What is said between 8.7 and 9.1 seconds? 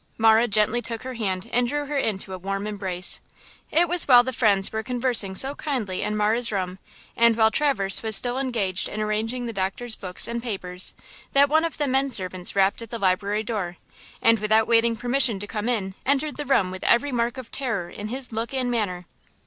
in